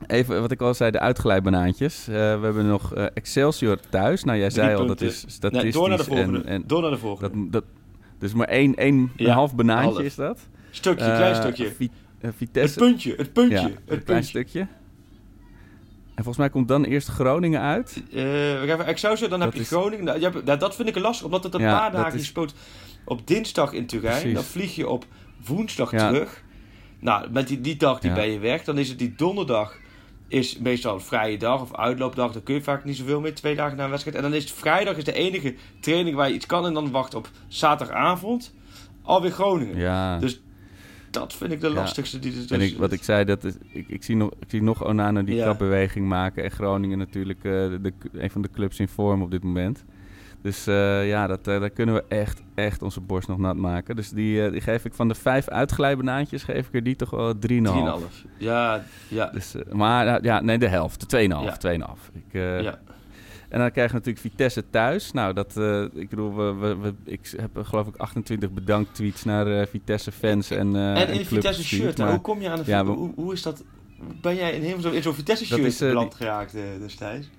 [0.08, 2.08] even wat ik al zei, de uitglijbanaantjes.
[2.08, 4.24] Eh, we hebben nog eh, Excelsior thuis.
[4.24, 5.64] Nou, jij Drie zei al, dat is statistisch.
[5.64, 6.38] Nee, door naar de volgende.
[6.38, 7.40] En, en door naar de volgende.
[7.40, 7.64] dat, dat,
[8.20, 10.04] dus maar één, één Ja, een half banaantje half.
[10.04, 10.40] is dat.
[10.78, 11.72] Stukje, Eh, klein stukje.
[11.72, 11.90] Vi-
[12.22, 14.60] eh, Het puntje, het puntje, ja, het een klein stukje.
[14.60, 18.04] En volgens mij komt dan eerst Groningen uit.
[18.10, 20.06] Eh, we gaan even Excelsior, dan Dat heb je Groningen.
[20.06, 22.26] Nou, je hebt- nou, dat vind ik lastig, omdat het een Ja, paar dagen is-
[22.26, 22.54] speelt
[23.06, 24.14] op dinsdag in Turijn.
[24.20, 24.34] Precies.
[24.34, 25.06] Dan vlieg je op
[25.46, 26.08] woensdag Ja.
[26.10, 26.44] terug.
[27.00, 28.16] Nou, met die, die dag die Ja.
[28.16, 28.64] ben je weg.
[28.64, 29.78] Dan is het die donderdag
[30.28, 32.32] is meestal een vrije dag of uitloopdag.
[32.32, 34.18] Dan kun je vaak niet zoveel meer, twee dagen na een wedstrijd.
[34.18, 36.66] En dan is het vrijdag is de enige training waar je iets kan.
[36.66, 38.54] En dan wacht op zaterdagavond
[39.04, 39.78] alweer Groningen.
[39.78, 40.18] Ja.
[40.20, 40.42] Dus
[41.20, 42.20] dat vind ik de lastigste.
[42.20, 44.62] Die dus, En ik, wat ik zei, dat is, ik, ik, zie nog, ik zie
[44.64, 45.46] nog Onana die Ja.
[45.46, 46.44] kapbeweging maken.
[46.44, 49.84] En Groningen natuurlijk eh, de, de- een van de clubs in vorm op dit moment.
[50.42, 53.96] Dus eh, ja, dat, eh, daar kunnen we echt, echt onze borst nog nat maken.
[53.96, 57.34] Dus die, die geef ik van de vijf uitglijbanaantjes, geef ik er die toch wel
[57.34, 57.40] 3,5.
[57.42, 58.26] 3,5.
[58.38, 59.26] Ja, ja.
[59.26, 61.10] Dus, maar ja, ja, nee, de helft.
[61.10, 61.28] De 2,5.
[61.28, 61.58] Ja.
[61.58, 62.12] 2,5.
[62.14, 62.80] Ik, ja.
[63.50, 65.12] En dan krijgen we natuurlijk Vitesse thuis.
[65.12, 68.94] Nou, dat, eh, ik bedoel, we, we, we- ik heb eh, geloof ik 28 bedankt
[68.96, 72.04] tweets naar eh, Vitesse fans en eh En in een Vitesse gestuurd, shirt, hè?
[72.04, 73.64] maar- hoe kom je aan een Ja, hoe, hoe is dat?
[74.22, 77.30] Ben jij in, helemaal zo, in zo'n Vitesse Dat shirt is, eh, beland geraakt destijds?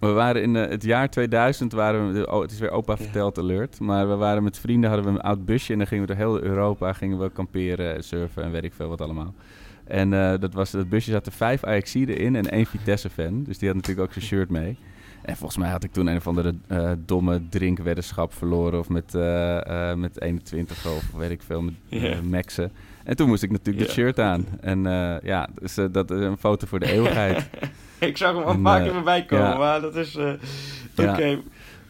[0.00, 3.80] We waren in het jaar 2000, waren we, oh, het is weer opa verteld alert,
[3.80, 6.24] maar we waren met vrienden, hadden we een oud busje en dan gingen we door
[6.24, 9.34] heel Europa, gingen we kamperen, surfen en weet ik veel wat allemaal.
[9.84, 10.10] En
[10.40, 13.76] dat, was, dat busje zat er vijf Ajaxiden in en één Vitesse-fan, dus die had
[13.76, 14.76] natuurlijk ook zijn shirt mee.
[15.30, 19.14] En volgens mij had ik toen een of andere eh, domme drinkweddenschap verloren of met,
[19.14, 21.74] eh, eh, met 21 of weet ik veel, met.
[22.22, 22.72] Maxen.
[23.04, 24.46] En toen moest ik natuurlijk dat shirt aan.
[24.60, 24.82] En
[25.22, 27.48] ja, dus dat is een foto voor de eeuwigheid.
[27.98, 29.56] ik zag hem al keer voorbij komen, ja.
[29.56, 30.14] maar dat is...
[30.14, 30.32] eh,
[30.94, 31.38] Ja.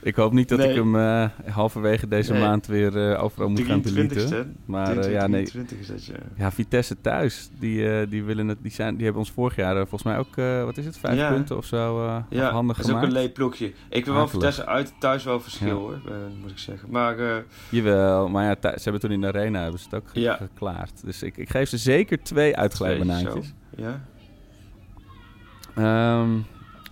[0.03, 0.69] Ik hoop niet dat Nee.
[0.69, 2.43] ik hem eh, halverwege deze Nee.
[2.43, 4.57] maand weer eh, overal moet gaan 23 deleten.
[4.65, 5.45] Maar eh, ja, nee.
[5.45, 6.23] 23 is dat, ja.
[6.37, 10.03] Ja, Vitesse thuis, die, die, willen het, die, zijn, die hebben ons vorig jaar volgens
[10.03, 10.35] mij ook,
[10.65, 11.31] wat is het, vijf Ja.
[11.33, 13.67] punten of zo eh Ja, afhandig dat is ook een leeploegje.
[13.67, 14.29] Ik vind wel.
[14.29, 16.01] Vitesse uit thuis wel verschil, hoor,
[16.41, 16.91] moet ik zeggen.
[16.91, 17.17] Maar
[17.69, 21.05] Jawel, maar ja, ze hebben toen in de arena hebben ze het ook geklaard.
[21.05, 23.53] Dus ik, ik geef ze zeker twee uitglijbanaantjes.
[23.77, 24.01] Ja.
[25.75, 26.31] Ehm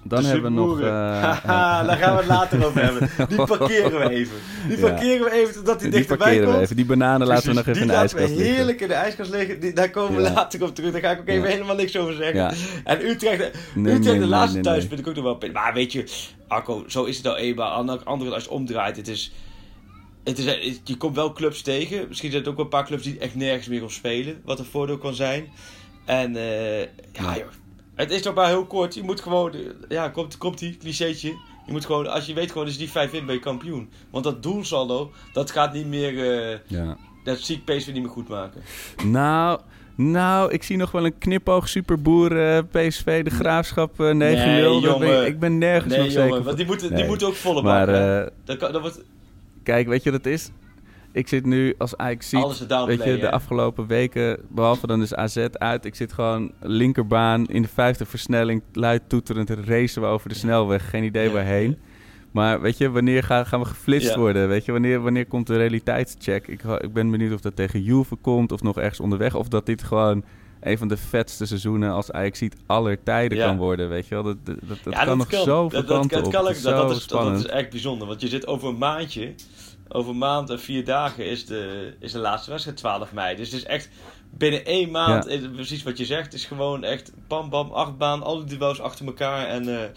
[0.02, 0.68] dan De hebben we nog...
[0.70, 1.12] Superboeren.
[1.16, 3.10] eh, Haha, daar gaan we het later over hebben.
[3.28, 4.36] Die parkeren we even.
[4.68, 6.56] Die parkeren we even totdat die die dichterbij parkeren komt.
[6.56, 6.76] we even.
[6.76, 8.54] Die bananen laten we nog even in de die laten ijskast we liggen.
[8.56, 9.60] heerlijk in de ijskast liggen.
[9.60, 10.92] Die, daar komen we later op terug.
[10.92, 12.56] Daar ga ik ook even helemaal niks over zeggen.
[12.84, 13.38] En Utrecht,
[13.74, 15.50] Nee, Utrecht nee, de laatste nee, thuis vind ik ook nog wel...
[15.52, 16.04] Maar weet je,
[16.48, 17.70] Arco, zo is het nou eenmaal.
[17.72, 19.32] Aan de andere als je omdraait, het is...
[20.24, 22.08] Het is, je komt wel clubs tegen.
[22.08, 24.40] Misschien zijn het ook wel een paar clubs die echt nergens meer op spelen.
[24.44, 25.48] Wat een voordeel kan zijn.
[26.04, 27.36] En eh, ja, Ja.
[27.36, 27.46] joh.
[27.98, 28.94] Het is toch maar heel kort.
[28.94, 29.52] Je moet gewoon...
[29.88, 31.28] Ja, komt, komt die clichétje.
[31.66, 32.06] Je moet gewoon...
[32.06, 33.90] Als je weet gewoon, je die vijf wint, ben je kampioen.
[34.10, 36.40] Want dat doelsaldo, dat gaat niet meer...
[36.52, 36.96] eh, Ja.
[37.24, 38.62] dat zie ik PSV niet meer goed maken.
[39.04, 39.60] Nou,
[39.94, 44.12] nou, ik zie nog wel een knipoog superboer eh, PSV, de Graafschap eh 9-0.
[44.14, 47.06] Nee, Daar ben ik- ben nergens Nee, nog jongen, zeker want die moeten, die Nee.
[47.06, 48.24] moeten ook volle Maar maken.
[48.24, 49.00] eh, dat, dat wordt
[49.62, 50.50] kijk, weet je wat het is?
[51.12, 55.36] Ik zit nu als Ajax ziet, weet je, de afgelopen weken, behalve dan is AZ
[55.52, 55.84] uit.
[55.84, 60.90] Ik zit gewoon linkerbaan in de vijfde versnelling, luid toeterend racen we over de snelweg.
[60.90, 61.32] Geen idee Ja.
[61.32, 61.78] waarheen.
[62.30, 64.18] Maar weet je, wanneer gaan, gaan we geflitst Ja.
[64.18, 64.48] worden?
[64.48, 66.46] Weet je, wanneer, wanneer komt de realiteitscheck?
[66.46, 69.34] Ik, ik ben benieuwd of dat tegen Juve komt of nog ergens onderweg.
[69.34, 70.24] Of dat dit gewoon
[70.60, 73.46] een van de vetste seizoenen als Ajax ziet aller tijden Ja.
[73.46, 73.88] kan worden.
[73.88, 76.26] Weet je wel, dat, dat, dat, dat Ja, kan nog zoveel dat, dat, kanten dat
[76.26, 76.32] op.
[76.32, 78.06] kan is dat, dat, zo is, dat, dat is echt bijzonder.
[78.08, 79.34] Want je zit over een maandje,
[79.88, 83.36] over een maand en vier dagen is de, is de laatste wedstrijd 12 mei.
[83.36, 83.88] Dus het is echt
[84.30, 85.30] binnen één maand, Ja.
[85.30, 88.80] is het precies wat je zegt, is gewoon echt bam bam, acht baan, alle duels
[88.80, 89.88] achter elkaar en, eh,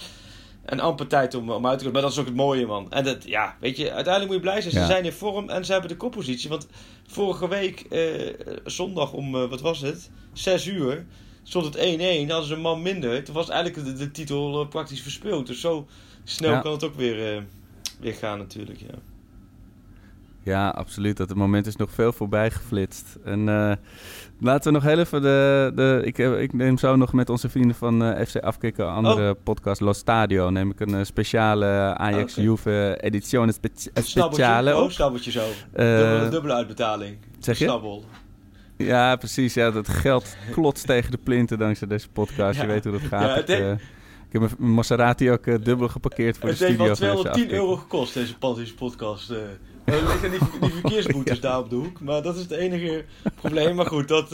[0.65, 1.91] en amper tijd om, om uit te komen.
[1.93, 2.91] Maar dat is ook het mooie man.
[2.91, 4.73] En dat, ja, weet je, uiteindelijk moet je blij zijn.
[4.73, 4.85] Ze Ja.
[4.85, 6.49] zijn in vorm en ze hebben de koppositie.
[6.49, 6.67] Want
[7.07, 8.33] vorige week, eh,
[8.65, 11.05] zondag om, eh, wat was het, 6 uur,
[11.43, 12.29] stond het 1-1.
[12.29, 13.23] Hadden ze een man minder.
[13.23, 15.47] Toen was eigenlijk de, de titel eh, praktisch verspeeld.
[15.47, 15.87] Dus zo
[16.23, 16.59] snel Ja.
[16.59, 17.41] kan het ook weer, eh,
[17.99, 18.95] weer gaan natuurlijk, ja.
[20.43, 21.17] Ja, absoluut.
[21.17, 23.17] Dat het moment is nog veel voorbij geflitst.
[23.23, 23.71] En eh,
[24.39, 25.71] laten we nog heel even de...
[25.75, 28.93] de ik, heb- ik neem zo nog met onze vrienden van eh, FC Afkikken, een
[28.93, 31.65] andere podcast, Los Stadio, neem ik een eh, speciale
[31.97, 32.41] Ajax Oké.
[32.41, 35.39] Juve edizione spe- Snabbeltje, speciale oh, snabbeltje zo.
[35.73, 37.17] Eh, dubbele, dubbele uitbetaling.
[37.39, 37.63] zeg je?
[37.65, 38.03] Snabbel.
[38.77, 39.53] Ja, precies.
[39.53, 42.55] Ja, dat geld klotst tegen de plinten dankzij deze podcast.
[42.59, 42.61] Ja.
[42.65, 43.21] Je weet hoe dat gaat.
[43.21, 43.79] Ja, Ik, het- eh, Ik
[44.31, 47.13] heb mijn Maserati ook eh, dubbel geparkeerd voor Het de heeft wel studio.
[47.13, 49.29] van 210 deze euro gekost, deze Panties podcast.
[49.29, 49.57] Er
[50.07, 51.99] liggen die, die verkeersboetes daar op de hoek.
[52.01, 53.75] Maar dat is het enige probleem.
[53.75, 54.31] Maar goed, dat,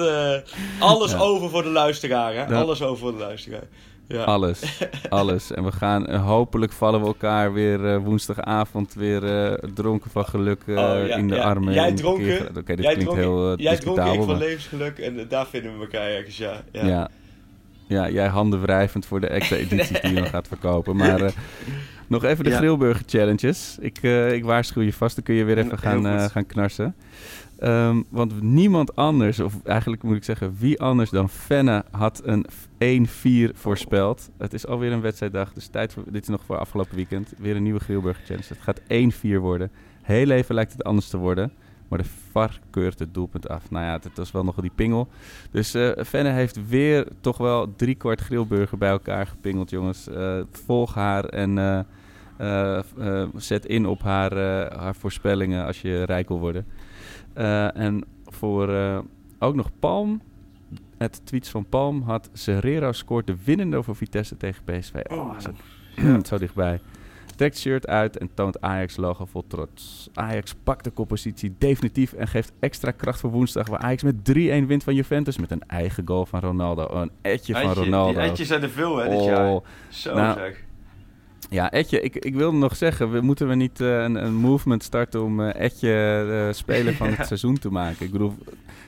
[0.80, 1.18] alles Ja.
[1.18, 2.34] over voor de luisteraar.
[2.34, 2.56] Hè?
[2.56, 3.64] Alles over voor de luisteraar.
[4.08, 4.24] Ja.
[4.24, 4.80] Alles,
[5.10, 5.52] alles.
[5.52, 9.22] En we gaan, hopelijk vallen we elkaar weer woensdagavond weer
[9.74, 11.44] dronken van geluk Oh, ja, in de ja.
[11.44, 11.74] armen.
[11.74, 14.98] Jij dronken, Oké, dit jij klinkt dronken, heel uh, jij dronken, ik van levensgeluk.
[15.00, 16.64] En daar vinden we elkaar ergens, ja.
[16.72, 17.10] ja.
[17.88, 18.10] Ja.
[18.10, 20.96] jij handen wrijvend voor de extra edities die je nog gaat verkopen.
[20.96, 21.32] Maar eh,
[22.08, 22.58] nog even de Ja.
[22.58, 23.78] Grillburger Challenges.
[23.80, 26.32] Ik, eh, ik waarschuw je vast, dan kun je weer even gaan, eh, goed.
[26.32, 26.96] gaan knarsen.
[27.60, 32.46] Ehm, want niemand anders, of eigenlijk moet ik zeggen, wie anders dan Fenne had een
[32.78, 34.30] 1-4 voorspeld.
[34.38, 37.34] Het is alweer een wedstrijddag, dus tijd voor, dit is nog voor afgelopen weekend.
[37.38, 38.48] Weer een nieuwe Grillburger Challenge.
[38.48, 39.72] Het gaat 1-4 worden.
[40.02, 41.52] Heel even lijkt het anders te worden.
[41.88, 43.72] Maar de VAR keurt het doelpunt af.
[43.72, 45.08] Nou ja, het was wel nog wel die pingel.
[45.52, 50.08] Dus eh Fenne heeft weer toch wel drie kwart grillburger bij elkaar gepingeld, jongens.
[50.08, 51.86] Eh, volg haar en
[52.38, 54.32] eh, zet in op haar,
[54.78, 56.66] haar voorspellingen als je rijk wil worden.
[57.74, 58.70] En voor
[59.40, 60.22] ook nog Palm,
[60.98, 64.94] het tweets van Palm had Serrero scoort de winnende voor Vitesse tegen PSV.
[65.08, 65.52] Oh, zo,
[66.30, 66.80] zo dichtbij.
[67.38, 70.10] Trekt shirt uit en toont Ajax-logo vol trots.
[70.14, 73.68] Ajax pakt de koppositie definitief en geeft extra kracht voor woensdag...
[73.68, 74.24] waar Ajax met 3-1
[74.68, 76.84] wint van Juventus met een eigen goal van Ronaldo.
[76.84, 78.20] Oh, een etje van Ronaldo.
[78.20, 79.60] Die etjes zijn er veel, hè, dit Oh, jaar.
[79.90, 80.66] Zo nou, zeg.
[81.50, 84.84] Ja, Etje, ik, ik wilde nog zeggen, we, moeten we niet eh, een, een movement
[84.84, 88.06] starten om eh Etje eh, speler van het seizoen te maken?
[88.06, 88.36] Ik bedoel,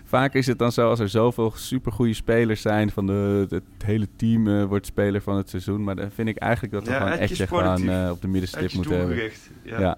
[0.10, 4.08] vaak is het dan zo als er zoveel supergoeie spelers zijn van de, het hele
[4.16, 5.84] team eh, wordt speler van het seizoen.
[5.84, 8.74] Maar dan vind ik eigenlijk dat we Ja, gewoon Etje gewoon eh, op de middenstip
[8.74, 9.32] moeten hebben.
[9.64, 9.80] Ja.
[9.80, 9.98] Ja.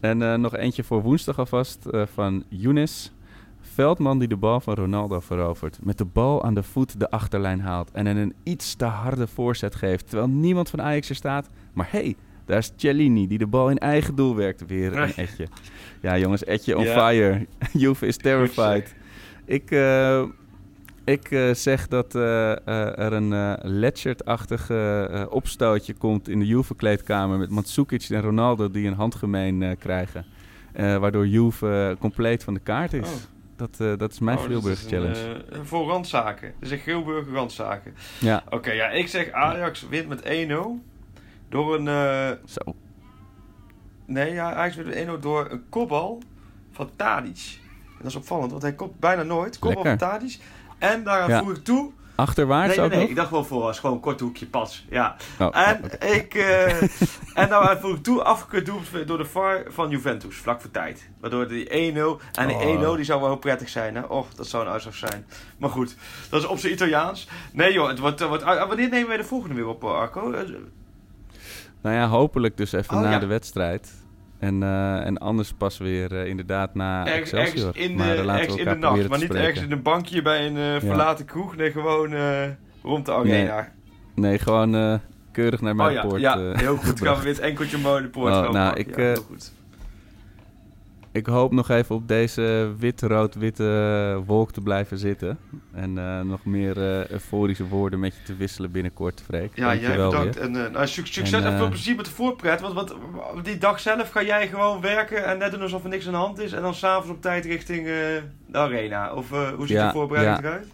[0.00, 3.12] En eh, nog eentje voor woensdag alvast van Younes.
[3.60, 5.78] Veldman die de bal van Ronaldo verovert.
[5.82, 7.90] Met de bal aan de voet de achterlijn haalt.
[7.90, 10.08] En een iets te harde voorzet geeft.
[10.08, 11.48] Terwijl niemand van Ajax er staat.
[11.72, 12.16] Maar hey,
[12.48, 14.66] daar is Cellini die de bal in eigen doel werkt.
[14.66, 15.46] Weer een etje.
[16.00, 17.46] Ja jongens, etje on fire.
[17.72, 18.94] Juve is terrified.
[19.44, 20.22] Ik, eh,
[21.04, 27.38] ik eh, zeg dat eh, er een Ledgert-achtig eh, eh, opstootje komt in de Juve-kleedkamer
[27.38, 30.24] met Mandzukic en Ronaldo die een handgemeen krijgen.
[30.74, 33.08] Waardoor Juve compleet van de kaart is.
[33.08, 33.14] Oh.
[33.56, 35.44] Dat, dat is mijn Oh, een, Challenge.
[35.52, 36.52] eh, voor randzaken.
[36.60, 37.94] Is een Grilburger randzaken.
[38.20, 40.26] ja, Oké, ja, ik zeg Ajax wint met 1-0.
[41.48, 41.88] Door een...
[41.88, 42.74] eh, zo.
[44.06, 46.22] nee, ja, Ajax met 1-0 door een kopbal
[46.72, 47.58] van Tadic.
[47.86, 49.58] En dat is opvallend, want hij kopt bijna nooit.
[49.58, 50.38] Kopbal van Tadic.
[50.78, 51.38] En daaraan Ja.
[51.42, 51.92] voeg ik toe...
[52.14, 53.08] Achterwaarts Nee, nee, ook nee, nog?
[53.10, 54.86] ik dacht wel voor als gewoon een kort hoekje pas.
[54.90, 55.16] Ja.
[55.38, 56.06] Oh, En oh, oké.
[56.06, 56.34] ik...
[56.34, 56.82] eh,
[57.42, 60.36] en daaraan voeg ik toe afgekeurd door de VAR van Juventus.
[60.36, 61.08] Vlak voor tijd.
[61.20, 61.70] Waardoor die 1-0...
[62.32, 62.92] En die Oh.
[62.92, 64.00] 1-0 die zou wel heel prettig zijn, hè.
[64.02, 65.26] Och, dat zou een uitslag zijn.
[65.58, 65.96] Maar goed,
[66.30, 67.28] dat is op zijn Italiaans.
[67.52, 68.20] Nee joh, het wordt...
[68.26, 70.30] wordt ah, wanneer nemen wij de volgende weer op, eh, Arco?
[71.82, 73.18] Nou ja, hopelijk dus even Oh, na ja.
[73.18, 73.92] de wedstrijd.
[74.38, 77.66] En, eh, en anders pas weer eh, inderdaad na Ergens, Excelsior.
[77.66, 79.46] ergens in de, maar laten ergens we in de nacht, maar niet spreken.
[79.46, 81.56] ergens in een bankje bij een eh, verlaten kroeg.
[81.56, 82.14] Nee, gewoon
[82.82, 83.68] rond de arena.
[84.14, 85.00] Nee, gewoon
[85.32, 87.00] keurig naar mijn oh ja, poort ja heel goed.
[87.04, 88.86] Gaan we weer het enkeltje mooi de poort Oh, nou, pakken.
[88.88, 89.52] ik, Ja, heel goed.
[91.18, 95.38] Ik hoop nog even op deze wit-rood-witte wolk te blijven zitten.
[95.72, 99.50] En eh, nog meer eh, euforische woorden met je te wisselen binnenkort, Freek.
[99.54, 100.34] Ja, jij bedankt.
[100.34, 100.44] weer.
[100.44, 102.60] En, eh, nou, suc- succes En, en, veel plezier met de voorpret.
[102.60, 102.94] Want, want
[103.44, 106.18] die dag zelf ga jij gewoon werken en net doen alsof er niks aan de
[106.18, 106.52] hand is.
[106.52, 109.14] En dan s'avonds op tijd richting de arena.
[109.14, 110.44] Of hoe ziet Ja, de voorbereiding ja.
[110.44, 110.66] eruit?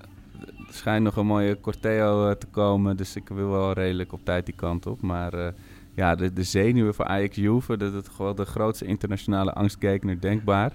[0.68, 4.46] Er schijnt nog een mooie corteo te komen, dus ik wil wel redelijk op tijd
[4.46, 5.00] die kant op.
[5.00, 5.32] Maar
[5.94, 10.72] ja, de, de zenuwen voor Ajax Juve, dat is gewoon de grootste internationale angstgekner denkbaar.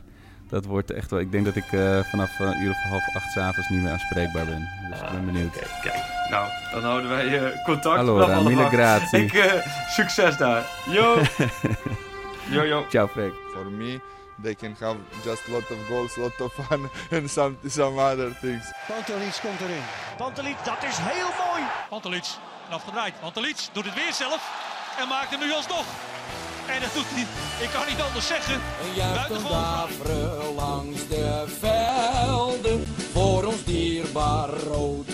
[0.49, 3.15] Dat wordt echt wel, ik denk dat ik eh, vanaf eh, een uur of half
[3.15, 4.69] acht s'avonds niet meer aanspreekbaar ben.
[4.89, 5.53] Dus ik ben benieuwd.
[5.82, 6.03] Kijk.
[6.29, 7.97] Nou, dan houden wij eh, contact.
[7.97, 8.53] Allora, Wel allemaal.
[8.53, 9.23] mille grazie.
[9.25, 10.65] Ik, succes daar.
[10.89, 11.15] Yo.
[12.55, 12.86] yo, yo.
[12.89, 13.34] Ciao Freek.
[13.53, 13.99] For me,
[14.41, 17.99] they can have just a lot of goals, a lot of fun, and some some
[17.99, 18.73] other things.
[18.88, 19.84] Pantelic komt erin.
[20.17, 21.63] Pantelic, dat is heel mooi.
[21.89, 22.25] Pantelic,
[22.69, 23.13] afgedraaid.
[23.21, 25.86] Pantelic doet het weer zelf en maakt hem nu alsnog.
[26.68, 27.26] En dat doet hij,
[27.66, 28.54] ik kan niet anders zeggen.
[28.54, 29.62] Een juichend Buitengewoon.
[29.62, 35.08] daveren langs de velden voor ons dierbaar rood.